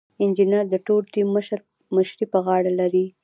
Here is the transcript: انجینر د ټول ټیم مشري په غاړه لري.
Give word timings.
انجینر 0.23 0.65
د 0.71 0.75
ټول 0.87 1.03
ټیم 1.13 1.27
مشري 1.97 2.25
په 2.33 2.37
غاړه 2.45 2.71
لري. 2.79 3.05